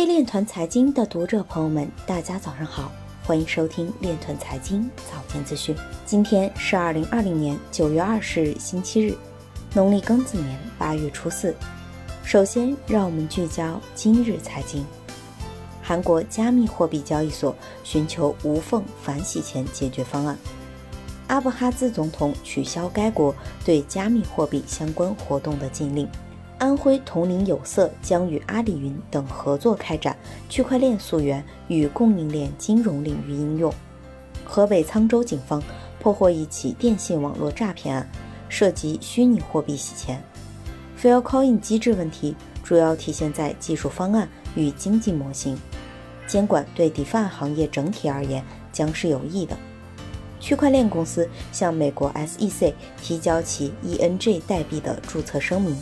[0.00, 2.90] 各位链团财经的读者朋友们，大家早上好，
[3.22, 5.76] 欢迎收听链团财经早间资讯。
[6.06, 9.14] 今天是二零二零年九月二十日，星期日，
[9.74, 11.54] 农历庚子年八月初四。
[12.24, 14.82] 首先，让我们聚焦今日财经。
[15.82, 17.54] 韩国加密货币交易所
[17.84, 20.34] 寻求无缝反洗钱解决方案。
[21.26, 23.34] 阿布哈兹总统取消该国
[23.66, 26.08] 对加密货币相关活动的禁令。
[26.60, 30.14] 安徽铜陵有色将与阿里云等合作开展
[30.50, 33.72] 区块链溯源与供应链金融领域应用。
[34.44, 35.62] 河北沧州警方
[35.98, 38.06] 破获一起电信网络诈骗案，
[38.50, 40.22] 涉及虚拟货币洗钱。
[41.00, 45.58] Faircoin 机制问题主要体现在技术方案与经济模型。
[46.26, 49.56] 监管对 DeFi 行业整体而言将是有益的。
[50.38, 55.74] 区块链公司向美国 SEC 提交其 ENG 代币的注册声明。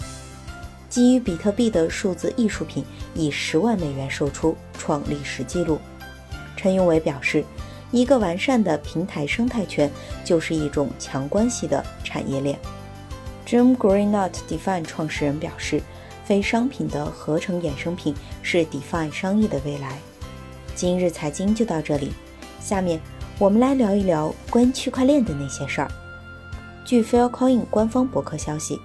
[0.88, 2.84] 基于比特币的数字艺术品
[3.14, 5.78] 以十万美元售出，创历史纪录。
[6.56, 7.44] 陈永伟表示，
[7.90, 9.90] 一个完善的平台生态圈
[10.24, 12.58] 就是一种强关系的产业链。
[13.46, 15.80] Jim Greenot Define 创始人表示，
[16.24, 19.98] 非商品的合成衍生品是 Define 商业的未来。
[20.74, 22.12] 今日财经就到这里，
[22.60, 23.00] 下面
[23.38, 25.90] 我们来聊一聊关于区块链的那些事儿。
[26.84, 28.78] 据 Faircoin 官方博客消息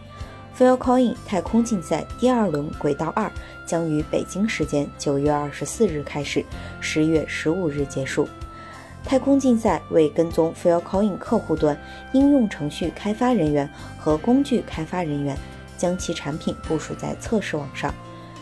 [0.58, 3.32] Filecoin 太空竞赛第二轮轨道二
[3.66, 6.46] 将于北京时间九月二十四日开始，
[6.80, 8.28] 十月十五日结束。
[9.04, 11.76] 太空竞赛为跟踪 Filecoin 客户端
[12.14, 15.36] 应用程序开发人员和工具开发人员，
[15.76, 17.92] 将其产品部署在测试网上。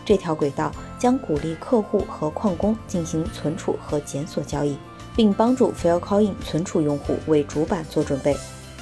[0.03, 4.77] 这条轨道将鼓励客户和矿工进行存储和检索交易，
[5.15, 8.35] 并帮助 Filecoin 存储用户为主板做准备。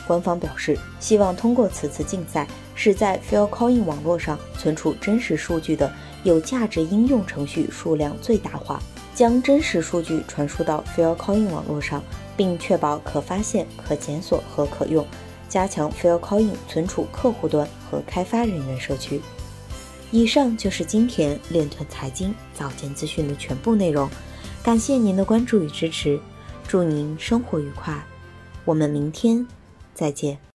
[0.09, 5.93] 官方表示，希望通过此次竞赛，使在 Faircoin 网络上存储真实数据的
[6.23, 8.81] 有价值应用程序数量最大化，
[9.13, 12.03] 将真实数据传输到 Faircoin 网络上，
[12.35, 15.05] 并确保可发现、可检索和可用，
[15.47, 19.21] 加强 Faircoin 存储客户端和开发人员社区。
[20.09, 24.09] 以上就是今天链团财经早间资讯的全部内容，
[24.64, 26.19] 感谢您的关注与支持，
[26.67, 28.03] 祝您生活愉快，
[28.65, 29.45] 我们明天
[29.99, 30.39] 再见。